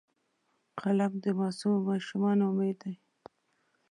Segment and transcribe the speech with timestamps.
[0.79, 2.93] قلم د معصومو ماشومانو امید دی